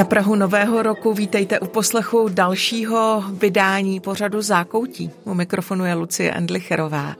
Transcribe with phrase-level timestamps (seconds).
[0.00, 5.10] Na Prahu Nového roku vítejte u poslechu dalšího vydání pořadu Zákoutí.
[5.24, 7.16] U mikrofonu je Lucie Endlicherová.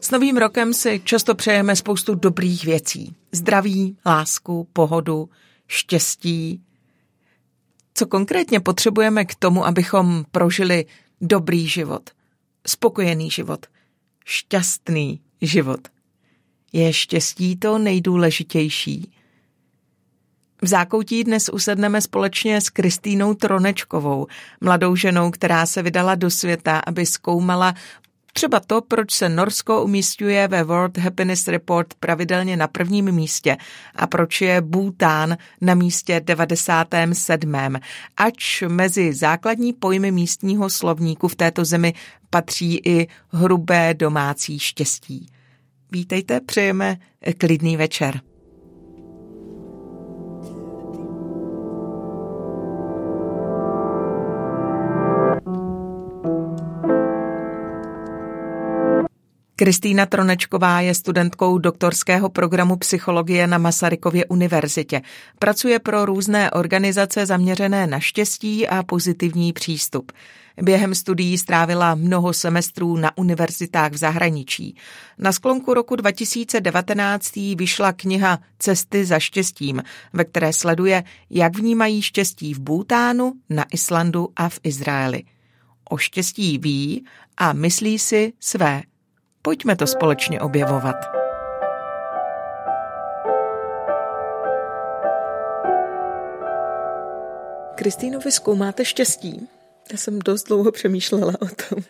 [0.00, 3.16] S novým rokem si často přejeme spoustu dobrých věcí.
[3.32, 5.28] Zdraví, lásku, pohodu,
[5.66, 6.62] štěstí.
[7.94, 10.86] Co konkrétně potřebujeme k tomu, abychom prožili
[11.20, 12.10] dobrý život,
[12.66, 13.66] spokojený život,
[14.24, 15.88] šťastný život?
[16.72, 19.12] Je štěstí to nejdůležitější?
[20.62, 24.26] V zákoutí dnes usedneme společně s Kristýnou Tronečkovou,
[24.60, 27.74] mladou ženou, která se vydala do světa, aby zkoumala
[28.32, 33.56] Třeba to, proč se Norsko umístuje ve World Happiness Report pravidelně na prvním místě
[33.94, 37.54] a proč je Bhután na místě 97.
[38.16, 41.94] Ač mezi základní pojmy místního slovníku v této zemi
[42.30, 45.26] patří i hrubé domácí štěstí.
[45.92, 46.96] Vítejte, přejeme
[47.38, 48.20] klidný večer.
[59.60, 65.02] Kristýna Tronečková je studentkou doktorského programu psychologie na Masarykově univerzitě.
[65.38, 70.12] Pracuje pro různé organizace zaměřené na štěstí a pozitivní přístup.
[70.62, 74.76] Během studií strávila mnoho semestrů na univerzitách v zahraničí.
[75.18, 79.82] Na sklonku roku 2019 vyšla kniha Cesty za štěstím,
[80.12, 85.22] ve které sleduje, jak vnímají štěstí v Bútánu, na Islandu a v Izraeli.
[85.90, 87.04] O štěstí ví
[87.36, 88.82] a myslí si své
[89.42, 90.96] Pojďme to společně objevovat.
[97.74, 99.48] Kristýno, vy zkoumáte štěstí?
[99.92, 101.84] Já jsem dost dlouho přemýšlela o tom,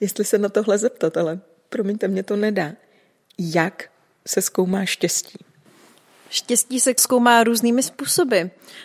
[0.00, 2.72] jestli se na tohle zeptat, ale promiňte, mě to nedá.
[3.38, 3.90] Jak
[4.26, 5.38] se zkoumá štěstí?
[6.30, 8.40] Štěstí se zkoumá různými způsoby.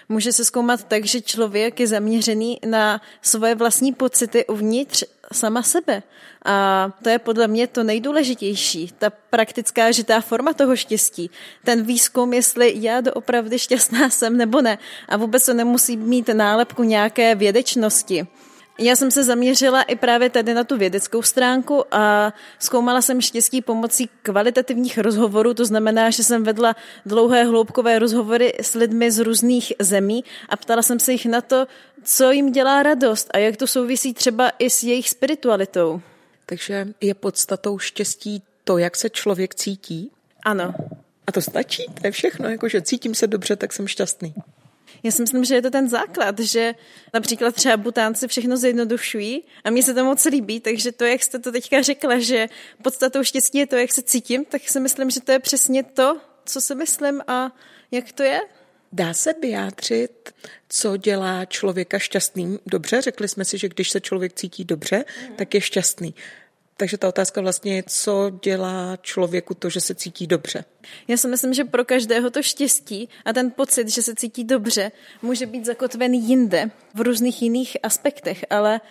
[0.10, 5.04] Může se zkoumat tak, že člověk je zaměřený na svoje vlastní pocity uvnitř
[5.34, 6.04] sama sebe.
[6.46, 11.32] A to je podle mě to nejdůležitější, ta praktická žitá forma toho štěstí.
[11.64, 14.78] Ten výzkum, jestli já doopravdy šťastná jsem nebo ne.
[15.10, 18.28] A vůbec to nemusí mít nálepku nějaké vědečnosti.
[18.82, 23.62] Já jsem se zaměřila i právě tady na tu vědeckou stránku a zkoumala jsem štěstí
[23.62, 26.76] pomocí kvalitativních rozhovorů, to znamená, že jsem vedla
[27.06, 31.68] dlouhé hloubkové rozhovory s lidmi z různých zemí a ptala jsem se jich na to,
[32.04, 36.02] co jim dělá radost a jak to souvisí třeba i s jejich spiritualitou.
[36.46, 40.12] Takže je podstatou štěstí to, jak se člověk cítí?
[40.44, 40.74] Ano.
[41.28, 41.86] A to stačí?
[42.02, 44.34] To je všechno, jakože cítím se dobře, tak jsem šťastný.
[45.04, 46.76] Já si myslím, že je to ten základ, že
[47.14, 51.40] například třeba butánci všechno zjednodušují a mně se to moc líbí, takže to, jak jste
[51.40, 52.50] to teďka řekla, že
[52.82, 56.18] podstatou štěstí je to, jak se cítím, tak si myslím, že to je přesně to,
[56.46, 57.52] co si myslím a
[57.92, 58.42] jak to je.
[58.92, 60.34] Dá se vyjádřit,
[60.70, 62.60] co dělá člověka šťastným?
[62.66, 65.36] Dobře, řekli jsme si, že když se člověk cítí dobře, mm.
[65.36, 66.14] tak je šťastný.
[66.80, 70.66] Takže ta otázka vlastně je, co dělá člověku to, že se cítí dobře.
[71.08, 74.92] Já si myslím, že pro každého to štěstí a ten pocit, že se cítí dobře,
[75.22, 78.82] může být zakotven jinde, v různých jiných aspektech, ale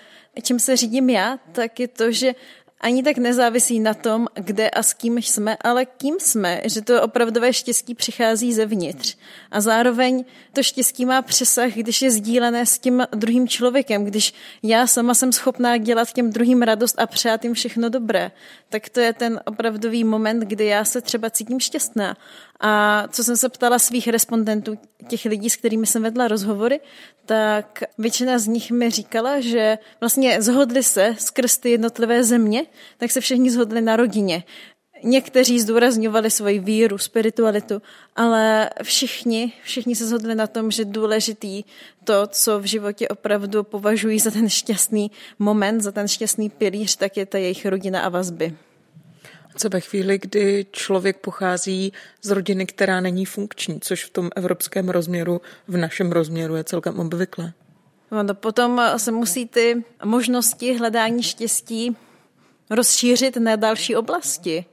[0.43, 2.35] čím se řídím já, tak je to, že
[2.81, 7.03] ani tak nezávisí na tom, kde a s kým jsme, ale kým jsme, že to
[7.03, 9.17] opravdové štěstí přichází zevnitř.
[9.51, 14.87] A zároveň to štěstí má přesah, když je sdílené s tím druhým člověkem, když já
[14.87, 18.31] sama jsem schopná dělat těm druhým radost a přát jim všechno dobré,
[18.69, 22.17] tak to je ten opravdový moment, kdy já se třeba cítím šťastná.
[22.61, 24.79] A co jsem se ptala svých respondentů,
[25.09, 26.81] těch lidí, s kterými jsem vedla rozhovory,
[27.27, 32.67] tak většina z nich mi říkala, že vlastně zhodli se skrz ty jednotlivé země,
[32.99, 34.45] tak se všichni zhodli na rodině.
[35.03, 37.83] Někteří zdůrazňovali svoji víru, spiritualitu,
[38.17, 41.65] ale všichni, všichni se shodli na tom, že důležitý
[42.05, 47.17] to, co v životě opravdu považují za ten šťastný moment, za ten šťastný pilíř, tak
[47.17, 48.57] je ta jejich rodina a vazby.
[49.57, 51.93] Co ve chvíli, kdy člověk pochází
[52.23, 57.01] z rodiny, která není funkční, což v tom evropském rozměru, v našem rozměru je celkem
[57.01, 57.53] obvyklé?
[58.11, 61.97] No, potom se musí ty možnosti hledání štěstí
[62.71, 64.65] rozšířit na další oblasti.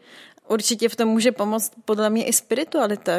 [0.47, 3.11] Určitě v tom může pomoct podle mě i spiritualita.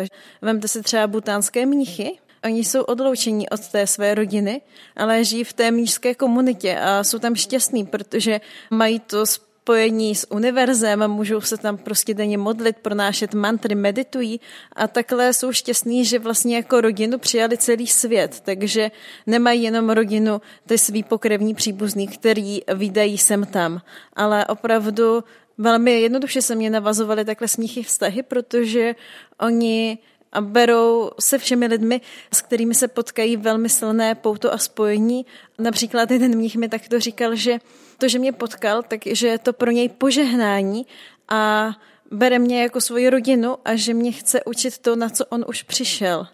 [0.42, 4.60] Vemte si třeba butánské mnichy, Oni jsou odloučení od té své rodiny,
[4.96, 8.40] ale žijí v té mnížské komunitě a jsou tam šťastní, protože
[8.70, 9.26] mají to
[9.66, 14.40] spojení s univerzem, můžou se tam prostě denně modlit, pronášet mantry, meditují
[14.72, 18.90] a takhle jsou šťastní, že vlastně jako rodinu přijali celý svět, takže
[19.26, 23.80] nemají jenom rodinu, ty svý pokrevní příbuzný, který vydají sem tam,
[24.12, 25.24] ale opravdu
[25.58, 28.94] velmi jednoduše se mě navazovaly takhle smíchy vztahy, protože
[29.40, 29.98] oni
[30.32, 32.00] a berou se všemi lidmi,
[32.34, 35.26] s kterými se potkají velmi silné pouto a spojení.
[35.58, 37.58] Například jeden mních mi takto říkal, že
[37.98, 40.86] to, že mě potkal, takže je to pro něj požehnání
[41.28, 41.70] a
[42.10, 45.62] bere mě jako svoji rodinu a že mě chce učit to, na co on už
[45.62, 46.26] přišel.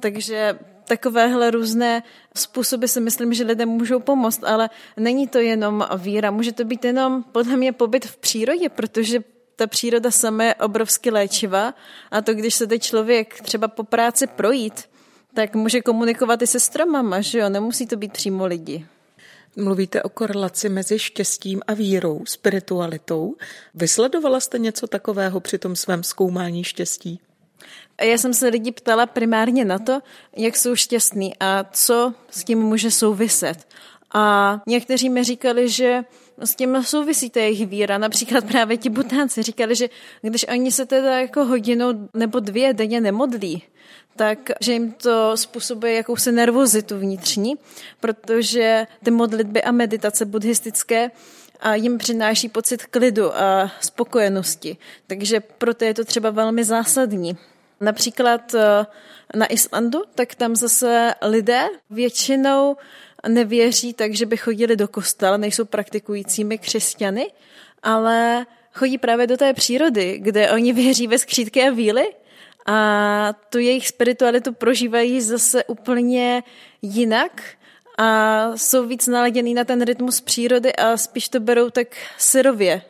[0.00, 2.02] Takže takovéhle různé
[2.36, 6.84] způsoby si myslím, že lidem můžou pomoct, ale není to jenom víra, může to být
[6.84, 9.20] jenom podle mě pobyt v přírodě, protože
[9.60, 11.74] ta příroda sama je obrovsky léčivá
[12.10, 14.88] a to, když se teď člověk třeba po práci projít,
[15.34, 18.86] tak může komunikovat i se stromama, že jo, nemusí to být přímo lidi.
[19.56, 23.36] Mluvíte o korelaci mezi štěstím a vírou, spiritualitou.
[23.74, 27.20] Vysledovala jste něco takového při tom svém zkoumání štěstí?
[28.02, 30.00] Já jsem se lidi ptala primárně na to,
[30.36, 33.68] jak jsou šťastní a co s tím může souviset.
[34.14, 36.02] A někteří mi říkali, že
[36.40, 37.98] s tím souvisí to jejich víra.
[37.98, 39.88] Například právě ti butánci říkali, že
[40.22, 43.62] když oni se teda jako hodinu nebo dvě denně nemodlí,
[44.16, 47.54] tak že jim to způsobuje jakousi nervozitu vnitřní,
[48.00, 51.10] protože ty modlitby a meditace buddhistické
[51.60, 54.76] a jim přináší pocit klidu a spokojenosti.
[55.06, 57.36] Takže proto je to třeba velmi zásadní.
[57.80, 58.86] Například eh,
[59.34, 62.76] na Islandu, tak tam zase lidé většinou
[63.28, 67.32] nevěří tak, že by chodili do kostela, nejsou praktikujícími křesťany,
[67.82, 72.14] ale chodí právě do té přírody, kde oni věří ve skřítky a víly
[72.66, 76.42] a tu jejich spiritualitu prožívají zase úplně
[76.82, 77.42] jinak
[77.98, 81.88] a jsou víc naladěný na ten rytmus přírody a spíš to berou tak
[82.18, 82.82] syrově.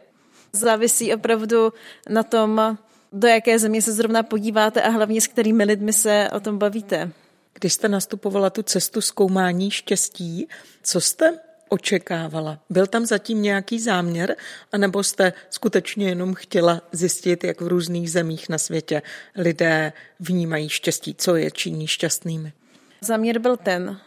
[0.53, 1.73] Závisí opravdu
[2.09, 2.79] na tom,
[3.13, 7.13] do jaké země se zrovna podíváte a hlavně s kterými lidmi se o tom bavíte.
[7.61, 10.49] Když jste nastupovala tu cestu zkoumání štěstí,
[10.83, 12.59] co jste očekávala?
[12.71, 14.37] Byl tam zatím nějaký záměr,
[14.73, 19.03] anebo jste skutečně jenom chtěla zjistit, jak v různých zemích na světě
[19.37, 22.53] lidé vnímají štěstí, co je činí šťastnými?
[23.01, 24.01] Záměr byl ten,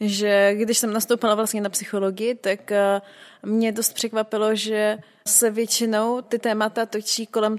[0.00, 3.00] že když jsem nastoupila vlastně na psychologii, tak eh,
[3.42, 7.58] mě dost překvapilo, že se většinou ty témata točí kolem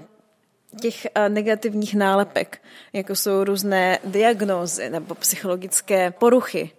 [0.80, 2.62] těch eh, negativních nálepek,
[2.92, 6.70] jako jsou různé diagnózy nebo psychologické poruchy.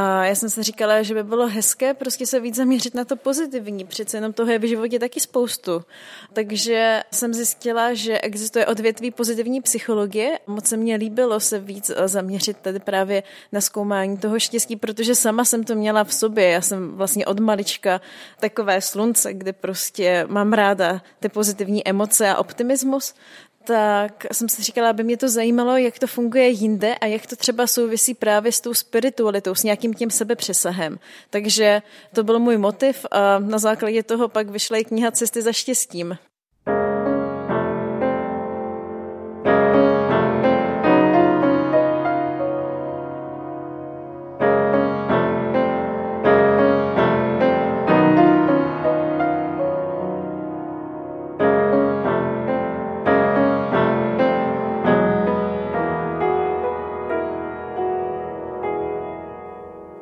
[0.00, 3.16] A já jsem si říkala, že by bylo hezké prostě se víc zaměřit na to
[3.16, 3.84] pozitivní.
[3.84, 5.84] Přece jenom toho je v životě taky spoustu.
[6.32, 10.38] Takže jsem zjistila, že existuje odvětví pozitivní psychologie.
[10.46, 13.22] Moc se mně líbilo se víc zaměřit tady právě
[13.52, 16.48] na zkoumání toho štěstí, protože sama jsem to měla v sobě.
[16.48, 18.00] Já jsem vlastně od malička
[18.40, 23.14] takové slunce, kde prostě mám ráda ty pozitivní emoce a optimismus
[23.68, 27.36] tak jsem si říkala, aby mě to zajímalo, jak to funguje jinde a jak to
[27.36, 30.98] třeba souvisí právě s tou spiritualitou, s nějakým tím sebepřesahem.
[31.30, 31.82] Takže
[32.14, 36.18] to byl můj motiv a na základě toho pak vyšla i kniha Cesty za štěstím.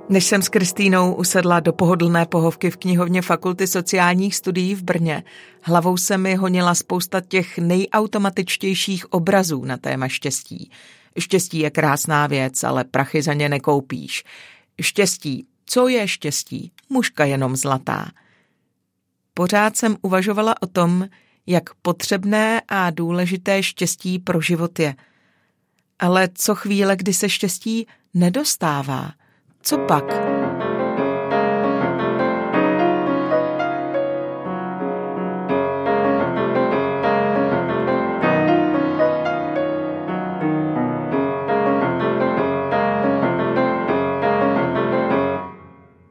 [0.08, 5.24] Než jsem s Kristýnou usedla do pohodlné pohovky v knihovně Fakulty sociálních studií v Brně,
[5.62, 10.70] hlavou se mi honila spousta těch nejautomatičtějších obrazů na téma štěstí.
[11.18, 14.24] Štěstí je krásná věc, ale prachy za ně nekoupíš.
[14.80, 16.72] Štěstí, co je štěstí?
[16.88, 18.10] Mužka jenom zlatá.
[19.34, 21.08] Pořád jsem uvažovala o tom,
[21.46, 24.94] jak potřebné a důležité štěstí pro život je.
[25.98, 29.12] Ale co chvíle, kdy se štěstí nedostává–
[29.66, 30.04] co pak?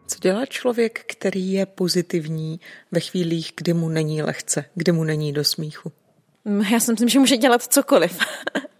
[0.08, 2.60] Co dělá člověk, který je pozitivní
[2.92, 5.92] ve chvílích, kdy mu není lehce, kdy mu není do smíchu?
[6.72, 8.20] Já si myslím, že může dělat cokoliv.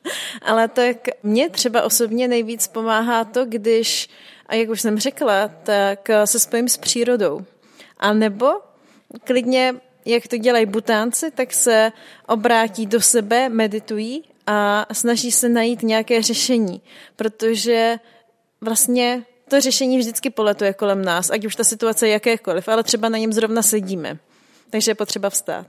[0.42, 4.10] Ale tak mě třeba osobně nejvíc pomáhá to, když
[4.48, 7.46] a jak už jsem řekla, tak eh, se spojím s přírodou.
[7.98, 8.48] A nebo
[9.24, 11.92] klidně, jak to dělají butánci, tak se
[12.28, 16.82] obrátí do sebe, meditují a snaží se najít nějaké řešení,
[17.16, 18.00] protože
[18.62, 23.10] vlastně to řešení vždycky poletuje kolem nás, ať už ta situace je jakékoliv, ale třeba
[23.10, 24.18] na něm zrovna sedíme.
[24.70, 25.68] Takže je potřeba vstát.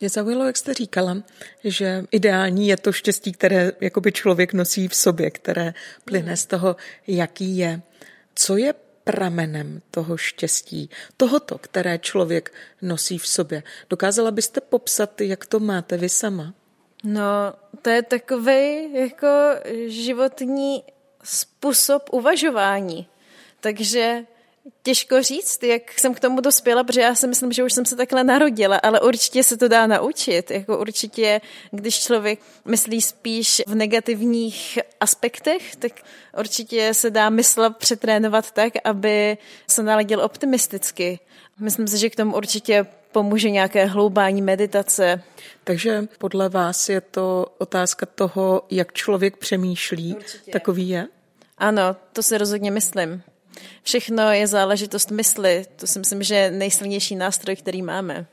[0.00, 1.16] Mě zaujalo, jak jste říkala,
[1.64, 6.76] že ideální je to štěstí, které jakoby člověk nosí v sobě, které plyne z toho,
[7.06, 7.80] jaký je.
[8.34, 12.52] Co je pramenem toho štěstí, tohoto, které člověk
[12.82, 13.62] nosí v sobě?
[13.90, 16.54] Dokázala byste popsat, jak to máte vy sama?
[17.04, 19.28] No, to je takový jako
[19.86, 20.82] životní
[21.24, 23.06] způsob uvažování.
[23.60, 24.24] Takže
[24.82, 27.96] těžko říct, jak jsem k tomu dospěla, protože já si myslím, že už jsem se
[27.96, 30.50] takhle narodila, ale určitě se to dá naučit.
[30.50, 31.40] Jako určitě,
[31.70, 35.92] když člověk myslí spíš v negativních aspektech, tak
[36.38, 39.38] určitě se dá mysl přetrénovat tak, aby
[39.70, 41.18] se naladil optimisticky.
[41.58, 45.22] Myslím si, že k tomu určitě pomůže nějaké hloubání meditace.
[45.64, 50.50] Takže podle vás je to otázka toho, jak člověk přemýšlí, Určitě.
[50.50, 51.08] takový je?
[51.58, 53.22] Ano, to si rozhodně myslím.
[53.82, 55.64] Všechno je záležitost mysli.
[55.76, 58.26] To si myslím, že je nejsilnější nástroj, který máme.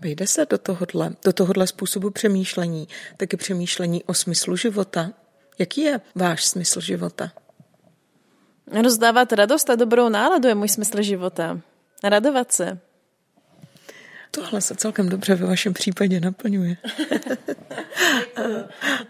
[0.00, 5.10] Vejde se do tohohle, do tohohle způsobu přemýšlení, taky přemýšlení o smyslu života.
[5.58, 7.32] Jaký je váš smysl života?
[8.82, 11.60] Rozdávat radost a dobrou náladu je můj smysl života.
[12.04, 12.78] Radovat se.
[14.34, 16.76] Tohle se celkem dobře ve vašem případě naplňuje.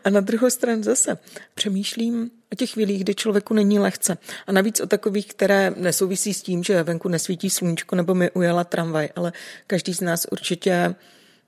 [0.05, 1.19] a na druhou stranu zase
[1.55, 4.19] přemýšlím o těch chvílích, kdy člověku není lehce.
[4.47, 8.65] A navíc o takových, které nesouvisí s tím, že venku nesvítí sluníčko nebo mi ujela
[8.65, 9.33] tramvaj, ale
[9.67, 10.95] každý z nás určitě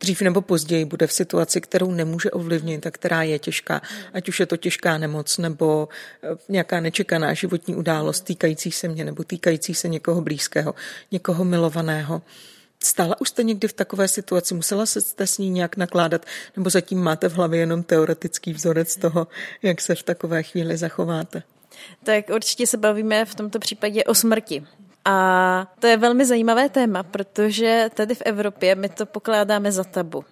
[0.01, 3.83] dřív nebo později bude v situaci, kterou nemůže ovlivnit a která je těžká.
[4.13, 5.89] Ať už je to těžká nemoc nebo
[6.23, 10.75] eh, nějaká nečekaná životní událost týkající se mě nebo týkající se někoho blízkého,
[11.11, 12.23] někoho milovaného.
[12.85, 14.55] Stála už jste někdy v takové situaci?
[14.55, 16.27] Musela jste s ní nějak nakládat?
[16.57, 19.27] Nebo zatím máte v hlavě jenom teoretický vzorec toho,
[19.63, 21.43] jak se v takové chvíli zachováte?
[22.05, 24.67] Tak určitě se bavíme v tomto případě o smrti.
[25.05, 30.25] A to je velmi zajímavé téma, protože tady v Evropě my to pokládáme za tabu.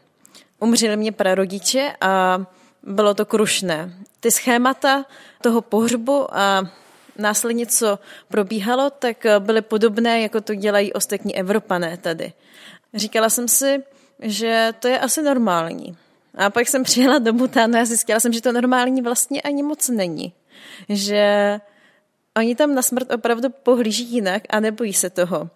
[0.58, 2.44] Umřeli mě prarodiče a
[2.82, 3.94] bylo to krušné.
[4.20, 5.04] Ty schémata
[5.40, 6.70] toho pohřbu a
[7.18, 12.32] následně, co probíhalo, tak byly podobné, jako to dělají ostatní Evropané tady.
[12.94, 13.82] Říkala jsem si,
[14.20, 15.96] že to je asi normální.
[16.34, 19.88] A pak jsem přijela do Butánu a zjistila jsem, že to normální vlastně ani moc
[19.88, 20.32] není.
[20.88, 21.58] Že
[22.36, 25.50] oni tam na smrt opravdu pohlíží jinak a nebojí se toho.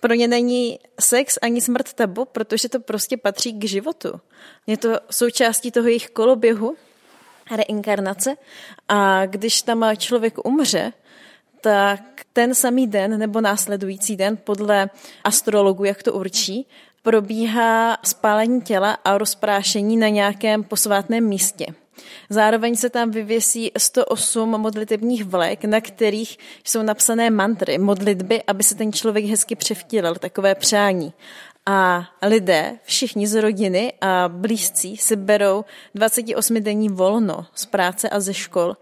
[0.00, 4.20] Pro ně není sex ani smrt tabu, protože to prostě patří k životu.
[4.66, 6.76] Je to součástí toho jejich koloběhu,
[7.56, 8.36] reinkarnace
[8.88, 10.92] a když tam člověk umře,
[11.62, 12.00] tak
[12.32, 14.90] ten samý den nebo následující den podle
[15.24, 16.66] astrologu, jak to určí,
[17.02, 21.66] probíhá spálení těla a rozprášení na nějakém posvátném místě.
[22.30, 28.74] Zároveň se tam vyvěsí 108 modlitebních vlek, na kterých jsou napsané mantry, modlitby, aby se
[28.74, 31.12] ten člověk hezky převtílel, takové přání.
[31.66, 35.64] A lidé, všichni z rodiny a blízcí si berou
[35.94, 38.76] 28 denní volno z práce a ze škol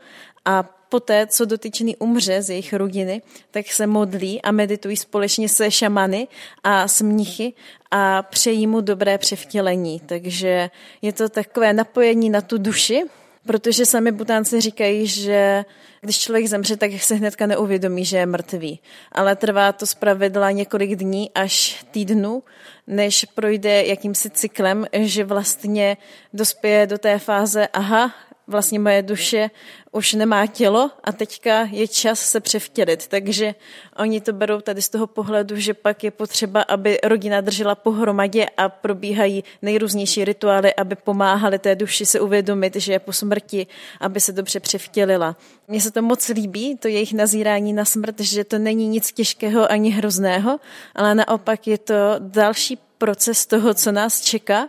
[0.45, 5.70] a poté, co dotyčný umře z jejich rodiny, tak se modlí a meditují společně se
[5.70, 6.28] šamany
[6.64, 7.52] a s mnichy
[7.90, 10.00] a přejí mu dobré převtělení.
[10.06, 10.70] Takže
[11.02, 13.02] je to takové napojení na tu duši,
[13.47, 15.64] protože sami butánci říkají, že
[16.00, 18.80] když člověk zemře, tak se hnedka neuvědomí, že je mrtvý.
[19.12, 22.42] Ale trvá to zpravidla několik dní až týdnů,
[22.87, 25.97] než projde jakýmsi cyklem, že vlastně
[26.32, 28.14] dospěje do té fáze, aha,
[28.50, 29.50] vlastně moje duše
[29.92, 33.07] už nemá tělo a teďka je čas se převtělit.
[33.07, 33.54] Takže
[33.97, 38.47] oni to berou tady z toho pohledu, že pak je potřeba, aby rodina držela pohromadě
[38.57, 43.66] a probíhají nejrůznější rituály, aby pomáhali té duši se uvědomit, že je po smrti,
[44.00, 45.37] aby se dobře převtělila.
[45.69, 49.73] Mně se to moc líbí, to jejich nazírání na smrt, že to není nic těžkého
[49.73, 50.61] ani hrozného,
[50.95, 54.69] ale naopak je to další proces toho, co nás čeká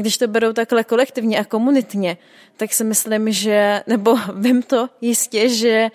[0.00, 2.18] když to berou takhle kolektivně a komunitně,
[2.56, 5.88] tak si myslím, že, nebo vím to jistě, že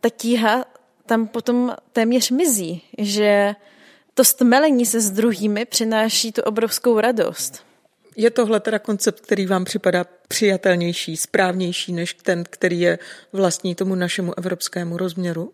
[0.00, 0.64] ta tíha
[1.06, 3.54] tam potom téměř mizí, že
[4.14, 7.64] to stmelení se s druhými přináší tu obrovskou radost.
[8.16, 12.98] Je tohle teda koncept, který vám připadá přijatelnější, správnější než ten, který je
[13.32, 15.52] vlastní tomu našemu evropskému rozměru?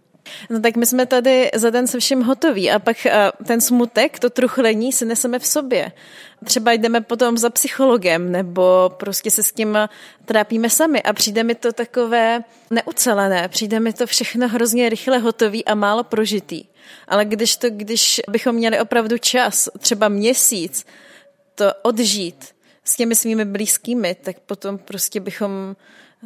[0.50, 2.96] No tak my jsme tady za den se vším hotoví a pak
[3.46, 5.92] ten smutek, to truchlení si neseme v sobě.
[6.44, 9.78] Třeba jdeme potom za psychologem nebo prostě se s tím
[10.24, 15.64] trápíme sami a přijde mi to takové neucelené, přijde mi to všechno hrozně rychle hotový
[15.64, 16.64] a málo prožitý.
[17.08, 20.86] Ale když to, když bychom měli opravdu čas, třeba měsíc,
[21.54, 22.44] to odžít
[22.84, 25.76] s těmi svými blízkými, tak potom prostě bychom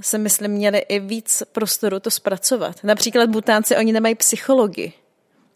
[0.01, 2.77] se myslím měli i víc prostoru to zpracovat.
[2.83, 4.93] Například Butánci, oni nemají psychologi.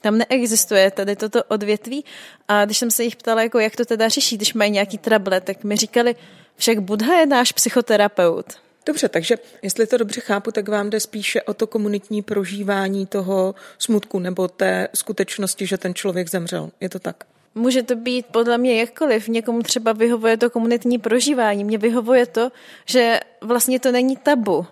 [0.01, 2.05] Tam neexistuje tady toto odvětví
[2.49, 5.41] a když jsem se jich ptala, jako jak to teda řeší, když mají nějaký trable,
[5.41, 6.17] tak mi říkali,
[6.57, 8.47] však Budha je náš psychoterapeut.
[8.87, 13.55] Dobře, takže jestli to dobře chápu, tak vám jde spíše o to komunitní prožívání toho
[13.79, 16.71] smutku nebo té skutečnosti, že ten člověk zemřel.
[16.81, 17.25] Je to tak?
[17.59, 19.29] Může to být podle mě jakkoliv.
[19.29, 21.65] Někomu třeba vyhovuje to komunitní prožívání.
[21.65, 22.51] Mně vyhovuje to,
[22.87, 24.67] že vlastně to není tabu,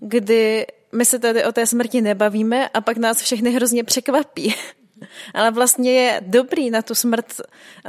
[0.00, 4.54] kdy my se tady o té smrti nebavíme a pak nás všechny hrozně překvapí.
[5.34, 7.26] Ale vlastně je dobrý na tu smrt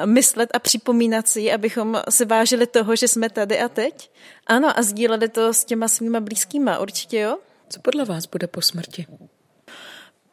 [0.06, 4.12] myslet a připomínat si, abychom si vážili toho, že jsme tady a teď.
[4.48, 7.38] Ano, a sdíleli to s těma svýma blízkýma, určitě jo.
[7.70, 9.06] Co podle vás bude po smrti?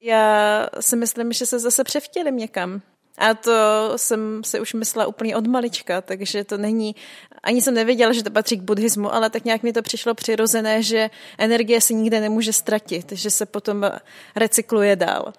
[0.00, 2.82] Já si myslím, že se zase převtělím někam.
[3.18, 6.96] A to jsem si už myslela úplně od malička, takže to není,
[7.42, 10.82] ani jsem nevěděla, že to patří k buddhismu, ale tak nějak mi to přišlo přirozené,
[10.82, 13.90] že energie se nikde nemůže ztratit, že se potom
[14.36, 15.32] recykluje dál.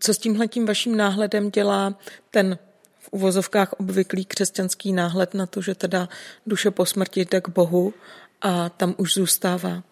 [0.00, 1.94] Co s tímhletím vaším náhledem dělá
[2.30, 2.58] ten
[3.00, 6.08] v uvozovkách obvyklý křesťanský náhled na to, že teda
[6.46, 7.94] duše po smrti jde k Bohu
[8.42, 9.82] a tam už zůstává?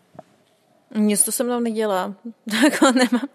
[0.97, 2.15] Nic to se mnou nedělá.
[2.63, 3.29] Tak ho nemám.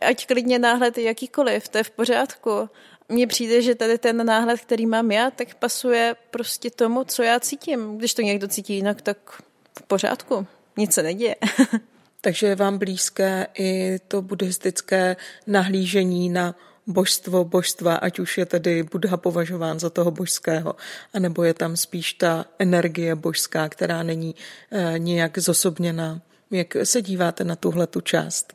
[0.00, 2.70] Ať klidně náhled jakýkoliv, to je v pořádku.
[3.08, 7.40] Mně přijde, že tady ten náhled, který mám já, tak pasuje prostě tomu, co já
[7.40, 7.98] cítím.
[7.98, 9.42] Když to někdo cítí jinak, tak
[9.78, 10.46] v pořádku.
[10.76, 11.36] Nic se neděje.
[12.20, 16.54] Takže je vám blízké i to buddhistické nahlížení na
[16.86, 20.76] božstvo božstva, ať už je tedy Buddha považován za toho božského,
[21.14, 24.34] anebo je tam spíš ta energie božská, která není
[24.70, 26.20] e, nějak zosobněná.
[26.50, 28.52] Jak se díváte na tuhle tu část?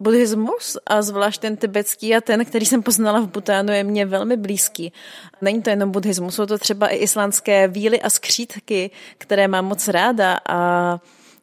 [0.00, 4.36] Buddhismus a zvlášť ten tibetský a ten, který jsem poznala v Butánu, je mně velmi
[4.36, 4.92] blízký.
[5.40, 9.88] Není to jenom buddhismus, jsou to třeba i islandské víly a skřítky, které mám moc
[9.88, 11.00] ráda a a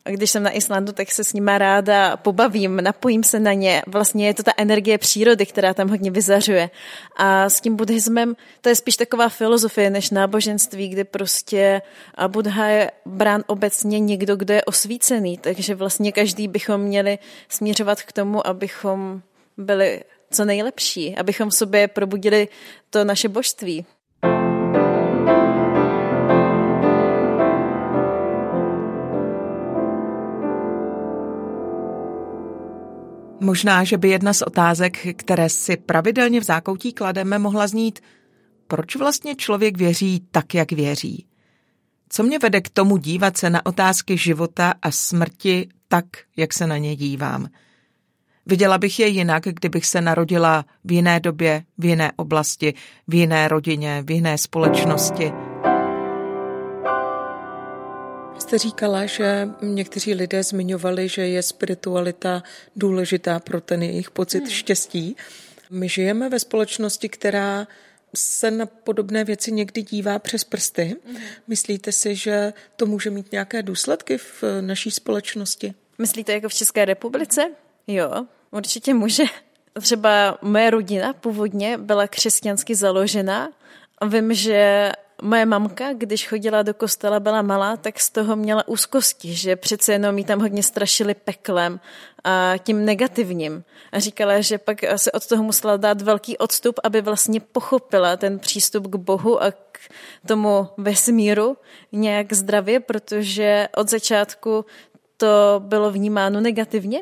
[0.09, 3.81] když jsem na Islandu, tak se s nima ráda pobavím, napojím se na ně.
[3.87, 6.69] Vlastně je to ta energie přírody, která tam hodně vyzařuje.
[7.17, 11.81] A s tím buddhismem to je spíš taková filozofie než náboženství, kdy prostě
[12.27, 15.37] Buddha je brán obecně někdo, kdo je osvícený.
[15.37, 19.21] Takže vlastně každý bychom měli směřovat k tomu, abychom
[19.57, 22.47] byli co nejlepší, abychom v sobě probudili
[22.89, 23.85] to naše božství.
[33.43, 37.99] Možná, že by jedna z otázek, které si pravidelně v zákoutí klademe, mohla znít,
[38.67, 41.25] proč vlastně člověk věří tak, jak věří?
[42.09, 46.05] Co mě vede k tomu dívat se na otázky života a smrti tak,
[46.37, 47.47] jak se na ně dívám?
[48.45, 52.73] Viděla bych je jinak, kdybych se narodila v jiné době, v jiné oblasti,
[53.07, 55.31] v jiné rodině, v jiné společnosti–
[58.51, 62.43] jste říkala, že někteří lidé zmiňovali, že je spiritualita
[62.75, 64.49] důležitá pro ten jejich pocit hmm.
[64.49, 65.15] štěstí.
[65.69, 67.67] My žijeme ve společnosti, která
[68.15, 70.95] se na podobné věci někdy dívá přes prsty.
[71.05, 71.17] Hmm.
[71.47, 75.73] Myslíte si, že to může mít nějaké důsledky v naší společnosti?
[75.97, 77.51] Myslíte jako v České republice?
[77.87, 79.23] Jo, určitě může.
[79.81, 83.49] Třeba moje rodina původně byla křesťansky založena.
[84.07, 89.33] Vím, že moje mamka, když chodila do kostela, byla malá, tak z toho měla úzkosti,
[89.33, 91.79] že přece jenom jí tam hodně strašili peklem
[92.23, 93.63] a tím negativním.
[93.91, 98.39] A říkala, že pak se od toho musela dát velký odstup, aby vlastně pochopila ten
[98.39, 99.79] přístup k Bohu a k
[100.27, 101.57] tomu vesmíru
[101.91, 104.65] nějak zdravě, protože od začátku
[105.17, 107.01] to bylo vnímáno negativně.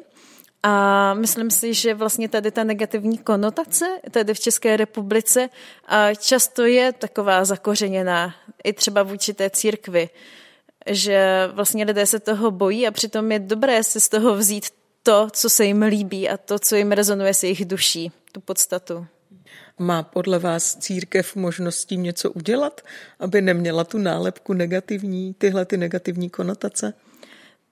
[0.63, 5.49] A myslím si, že vlastně tady ta negativní konotace tady v České republice
[5.87, 10.09] a často je taková zakořeněná i třeba vůči té církvi,
[10.89, 14.65] že vlastně lidé se toho bojí a přitom je dobré si z toho vzít
[15.03, 19.07] to, co se jim líbí a to, co jim rezonuje s jejich duší, tu podstatu.
[19.79, 22.81] Má podle vás církev možností něco udělat,
[23.19, 26.93] aby neměla tu nálepku negativní, tyhle ty negativní konotace?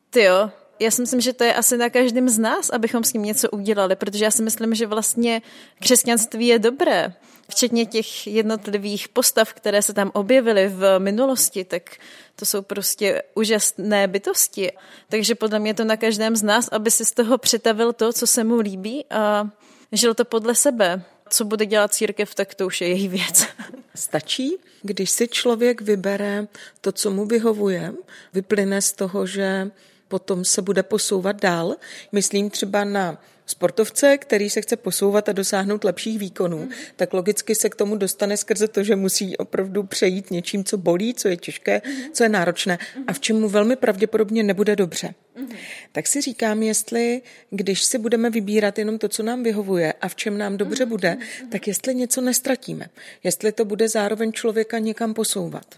[0.09, 3.13] Ty jo, já si myslím, že to je asi na každém z nás, abychom s
[3.13, 5.41] ním něco udělali, protože já si myslím, že vlastně
[5.79, 7.13] křesťanství je dobré.
[7.49, 11.95] Včetně těch jednotlivých postav, které se tam objevily v minulosti, tak
[12.35, 14.71] to jsou prostě úžasné bytosti.
[15.09, 18.13] Takže podle mě je to na každém z nás, aby si z toho přetavil to,
[18.13, 19.49] co se mu líbí a
[19.91, 21.01] žil to podle sebe.
[21.29, 23.47] Co bude dělat církev, tak to už je její věc.
[23.95, 26.47] Stačí, když si člověk vybere
[26.81, 27.93] to, co mu vyhovuje,
[28.33, 29.71] vyplyne z toho, že
[30.07, 31.75] potom se bude posouvat dál.
[32.11, 36.69] Myslím třeba na sportovce, který se chce posouvat a dosáhnout lepších výkonů, mm.
[36.95, 41.13] tak logicky se k tomu dostane skrze to, že musí opravdu přejít něčím, co bolí,
[41.13, 41.93] co je těžké, mm.
[42.13, 45.13] co je náročné a v čem mu velmi pravděpodobně nebude dobře.
[45.39, 45.49] Mm.
[45.91, 50.15] Tak si říkám, jestli, když si budeme vybírat jenom to, co nám vyhovuje a v
[50.15, 50.89] čem nám dobře mm.
[50.89, 51.17] bude,
[51.51, 52.89] tak jestli něco nestratíme.
[53.23, 55.75] Jestli to bude zároveň člověka někam posouvat.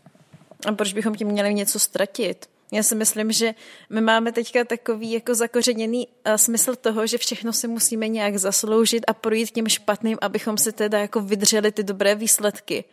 [0.65, 2.45] A proč bychom tím měli něco ztratit?
[2.71, 3.55] Já si myslím, že
[3.89, 9.03] my máme teďka takový jako zakořeněný uh, smysl toho, že všechno si musíme nějak zasloužit
[9.08, 12.84] a projít tím špatným, abychom si teda jako vydřeli ty dobré výsledky.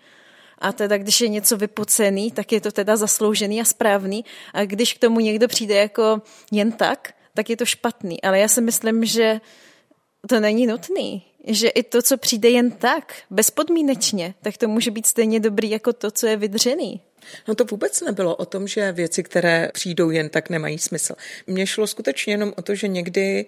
[0.58, 4.24] A teda, když je něco vypocený, tak je to teda zasloužený a správný.
[4.54, 8.22] A když k tomu někdo přijde jako jen tak, tak je to špatný.
[8.22, 9.40] Ale já si myslím, že
[10.28, 11.22] to není nutný.
[11.46, 15.92] Že i to, co přijde jen tak, bezpodmínečně, tak to může být stejně dobrý jako
[15.92, 17.00] to, co je vydřený.
[17.48, 21.14] No to vůbec nebylo o tom, že věci, které přijdou jen tak, nemají smysl.
[21.46, 23.46] Mně šlo skutečně jenom o to, že někdy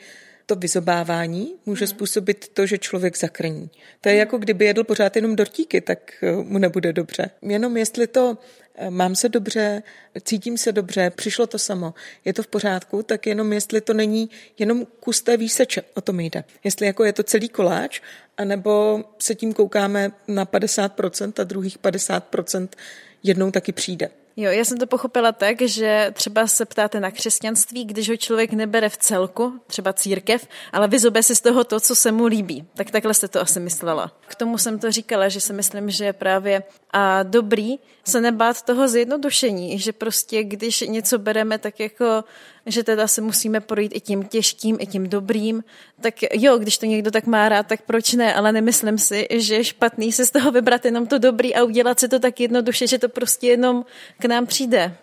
[0.48, 1.90] to vyzobávání může hmm.
[1.90, 3.70] způsobit to, že člověk zakrní.
[4.00, 7.30] To je jako kdyby jedl pořád jenom dortíky, tak eh, mu nebude dobře.
[7.42, 8.38] Jenom jestli to
[8.74, 9.82] eh, mám se dobře,
[10.22, 14.30] cítím se dobře, přišlo to samo, je to v pořádku, tak jenom jestli to není
[14.58, 16.44] jenom kus té výseče, o tom jde.
[16.64, 18.00] Jestli jako je to celý koláč,
[18.36, 22.68] anebo se tím koukáme na 50% a druhých 50%
[23.22, 24.10] jednou taky přijde.
[24.40, 28.52] Jo, já jsem to pochopila tak, že třeba se ptáte na křesťanství, když ho člověk
[28.52, 32.66] nebere v celku, třeba církev, ale vyzobe si z toho to, co se mu líbí.
[32.74, 34.12] Tak takhle jste to asi myslela.
[34.26, 38.88] K tomu jsem to říkala, že si myslím, že právě a dobrý se nebát toho
[38.88, 42.24] zjednodušení, že prostě když něco bereme tak jako,
[42.66, 45.64] že teda se musíme projít i tím těžkým, i tím dobrým,
[46.00, 49.54] tak jo, když to někdo tak má rád, tak proč ne, ale nemyslím si, že
[49.54, 52.86] je špatný se z toho vybrat jenom to dobrý a udělat si to tak jednoduše,
[52.86, 53.84] že to prostě jenom
[54.18, 54.96] k nám přijde.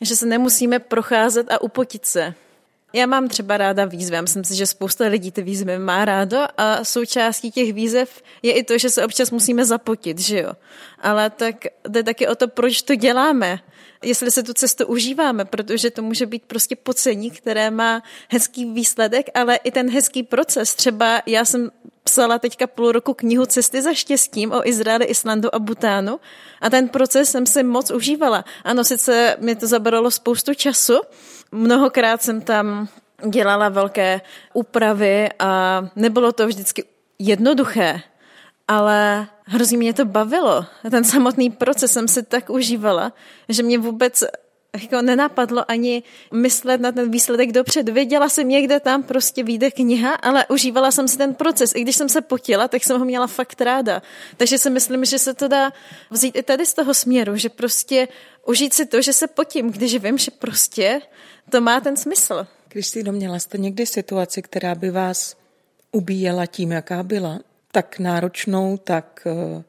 [0.00, 2.34] Že se nemusíme procházet a upotit se.
[2.96, 6.84] Já mám třeba ráda výzvy, myslím si, že spousta lidí ty výzvy má rádo a
[6.84, 10.52] součástí těch výzev je i to, že se občas musíme zapotit, že jo.
[11.00, 11.56] Ale tak
[11.88, 13.60] jde taky o to, proč to děláme
[14.02, 19.26] jestli se tu cestu užíváme, protože to může být prostě pocení, které má hezký výsledek,
[19.34, 20.74] ale i ten hezký proces.
[20.74, 21.70] Třeba já jsem
[22.04, 26.20] psala teďka půl roku knihu Cesty za štěstím o Izraeli, Islandu a Butánu
[26.60, 28.44] a ten proces jsem si moc užívala.
[28.64, 31.00] Ano, sice mi to zabralo spoustu času,
[31.52, 32.88] mnohokrát jsem tam
[33.28, 34.20] dělala velké
[34.52, 36.84] úpravy a nebylo to vždycky
[37.18, 38.00] jednoduché,
[38.68, 40.64] ale hrozně mě to bavilo.
[40.90, 43.12] Ten samotný proces jsem si tak užívala,
[43.48, 44.24] že mě vůbec
[44.82, 47.92] jako nenapadlo ani myslet na ten výsledek dopředu.
[47.92, 51.72] Věděla jsem někde tam prostě vyjde kniha, ale užívala jsem si ten proces.
[51.74, 54.02] I když jsem se potila, tak jsem ho měla fakt ráda.
[54.36, 55.72] Takže si myslím, že se to dá
[56.10, 58.08] vzít i tady z toho směru, že prostě
[58.46, 61.00] užít si to, že se potím, když vím, že prostě
[61.50, 62.46] to má ten smysl.
[62.68, 65.36] Kristýno, měla jste někdy situaci, která by vás
[65.92, 67.38] ubíjela tím, jaká byla?
[67.76, 69.62] tak náročnou, tak uh,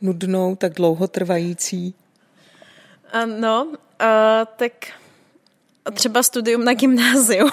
[0.00, 1.94] nudnou, tak dlouhotrvající?
[3.12, 3.76] Ano, uh,
[4.56, 4.72] tak
[5.94, 7.48] třeba studium na gymnáziu.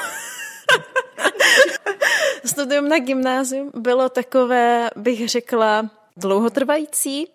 [2.45, 7.28] studium na gymnázium bylo takové, bych řekla, dlouhotrvající.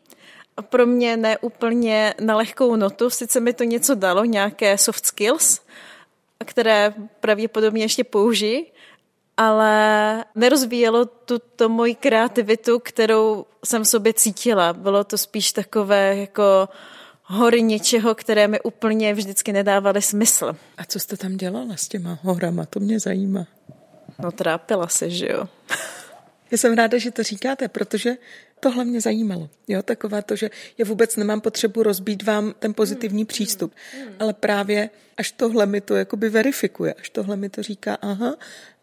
[0.68, 5.60] Pro mě ne úplně na lehkou notu, sice mi to něco dalo, nějaké soft skills,
[6.44, 8.72] které pravděpodobně ještě použiji,
[9.36, 14.72] ale nerozvíjelo tuto moji kreativitu, kterou jsem v sobě cítila.
[14.72, 16.68] Bylo to spíš takové jako
[17.24, 20.56] hory něčeho, které mi úplně vždycky nedávaly smysl.
[20.76, 22.66] A co jste tam dělala s těma horama?
[22.66, 23.46] To mě zajímá.
[24.18, 25.48] No trápila se, že jo.
[26.50, 28.16] Já jsem ráda, že to říkáte, protože
[28.60, 29.50] tohle mě zajímalo.
[29.68, 33.26] Jo, takové to, že já vůbec nemám potřebu rozbít vám ten pozitivní hmm.
[33.26, 34.14] přístup, hmm.
[34.18, 38.34] ale právě až tohle mi to jakoby verifikuje, až tohle mi to říká, aha,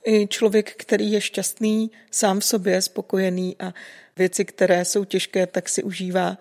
[0.05, 3.73] i člověk, který je šťastný, sám v sobě, spokojený a
[4.17, 6.37] věci, které jsou těžké, tak si užívá,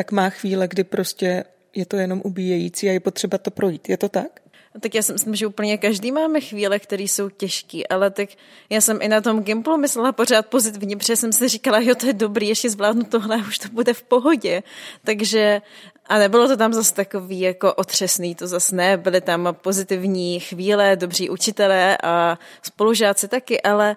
[0.00, 3.88] tak má chvíle, kdy prostě je to jenom ubíjející a je potřeba to projít.
[3.88, 4.40] Je to tak?
[4.80, 8.28] Tak já si myslím, že úplně každý máme chvíle, které jsou těžké, ale tak
[8.70, 12.06] já jsem i na tom Gimplu myslela pořád pozitivně, protože jsem si říkala, jo, to
[12.06, 14.62] je dobrý, ještě zvládnu tohle, už to bude v pohodě.
[15.04, 15.62] Takže
[16.06, 20.96] a nebylo to tam zase takový jako otřesný, to zase ne, byly tam pozitivní chvíle,
[20.96, 23.96] dobří učitelé a spolužáci taky, ale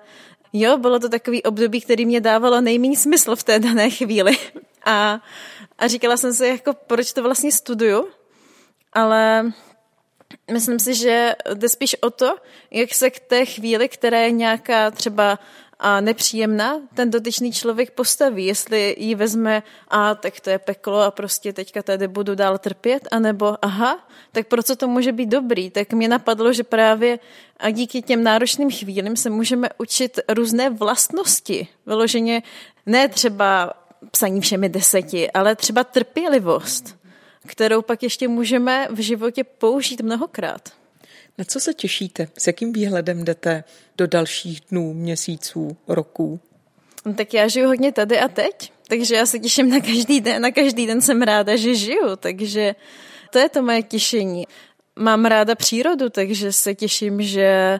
[0.53, 4.37] jo, bylo to takový období, který mě dávalo nejméně smysl v té dané chvíli.
[4.85, 5.21] A,
[5.77, 8.07] a říkala jsem si, jako, proč to vlastně studuju,
[8.93, 9.51] ale
[10.51, 12.35] myslím si, že jde spíš o to,
[12.71, 15.39] jak se k té chvíli, která je nějaká třeba
[15.79, 21.11] a nepříjemná, ten dotyčný člověk postaví, jestli ji vezme a tak to je peklo a
[21.11, 25.69] prostě teďka tady budu dál trpět, anebo aha, tak pro co to může být dobrý?
[25.69, 27.19] Tak mě napadlo, že právě
[27.57, 31.67] a díky těm náročným chvílim se můžeme učit různé vlastnosti.
[31.85, 32.43] Vyloženě
[32.85, 33.73] ne třeba
[34.11, 36.95] psaní všemi deseti, ale třeba trpělivost,
[37.47, 40.69] kterou pak ještě můžeme v životě použít mnohokrát.
[41.37, 42.27] Na co se těšíte?
[42.37, 43.63] S jakým výhledem jdete
[43.97, 46.39] do dalších dnů, měsíců, roků?
[47.05, 50.41] No, tak já žiju hodně tady a teď, takže já se těším na každý den.
[50.41, 52.75] Na každý den jsem ráda, že žiju, takže
[53.29, 54.47] to je to moje těšení.
[54.95, 57.79] mám ráda přírodu, takže se těším, že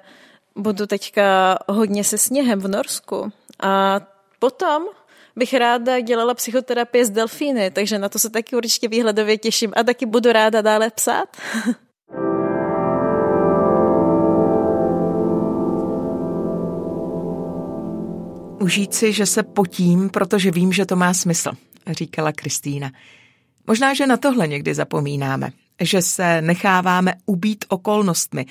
[0.55, 3.31] budu teďka hodně se sněhem v Norsku.
[3.59, 4.01] A
[4.39, 4.83] potom
[5.35, 9.83] bych ráda dělala psychoterapie s delfíny, takže na to se taky určitě výhledově těším a
[9.83, 11.37] taky budu ráda dále psát.
[18.61, 21.51] Užít si, že se potím, protože vím, že to má smysl,
[21.87, 22.91] říkala Kristýna.
[23.67, 25.49] Možná, že na tohle někdy zapomínáme,
[25.81, 28.45] že se necháváme ubít okolnostmi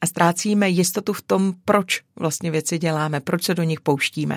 [0.00, 4.36] a ztrácíme jistotu v tom, proč vlastně věci děláme, proč se do nich pouštíme.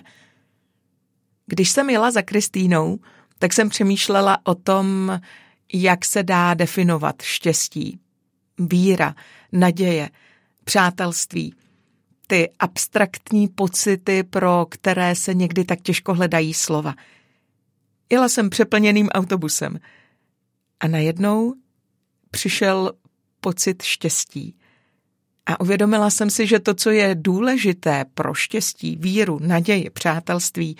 [1.45, 2.99] Když jsem jela za Kristýnou,
[3.39, 5.19] tak jsem přemýšlela o tom,
[5.73, 7.99] jak se dá definovat štěstí,
[8.59, 9.15] víra,
[9.51, 10.09] naděje,
[10.63, 11.55] přátelství,
[12.27, 16.95] ty abstraktní pocity, pro které se někdy tak těžko hledají slova.
[18.09, 19.79] Jela jsem přeplněným autobusem
[20.79, 21.53] a najednou
[22.31, 22.91] přišel
[23.39, 24.55] pocit štěstí.
[25.45, 30.77] A uvědomila jsem si, že to, co je důležité pro štěstí, víru, naději, přátelství,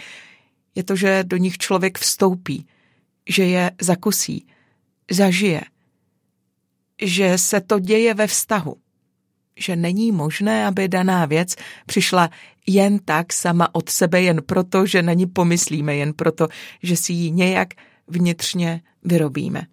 [0.75, 2.67] je to, že do nich člověk vstoupí,
[3.29, 4.47] že je zakusí,
[5.11, 5.61] zažije,
[7.01, 8.75] že se to děje ve vztahu,
[9.57, 11.55] že není možné, aby daná věc
[11.85, 12.29] přišla
[12.67, 16.47] jen tak sama od sebe, jen proto, že na ní pomyslíme, jen proto,
[16.83, 17.73] že si ji nějak
[18.07, 19.67] vnitřně vyrobíme.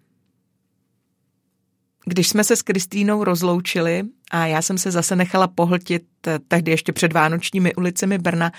[2.05, 6.71] Když jsme se s Kristýnou rozloučili a já jsem se zase nechala pohltit eh, tehdy
[6.71, 8.53] ještě před vánočními ulicemi Brna,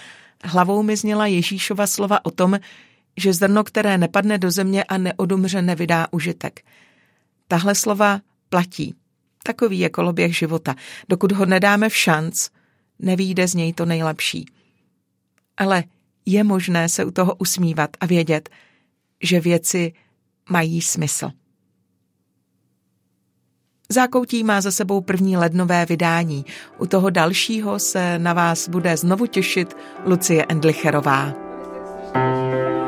[0.43, 2.59] hlavou mi zněla Ježíšova slova o tom,
[3.17, 6.61] že zrno, které nepadne do země a neodumře, nevydá užitek.
[7.47, 8.95] Tahle slova platí.
[9.43, 10.75] Takový je koloběh života.
[11.09, 12.49] Dokud ho nedáme v šanc,
[12.99, 14.45] nevýjde z něj to nejlepší.
[15.57, 15.83] Ale
[16.25, 18.49] je možné se u toho usmívat a vědět,
[19.23, 19.93] že věci
[20.49, 21.31] mají smysl.
[23.93, 26.45] Zákoutí má za sebou první lednové vydání.
[26.77, 31.33] U toho dalšího se na vás bude znovu těšit Lucie Endlicherová.
[32.13, 32.78] thank you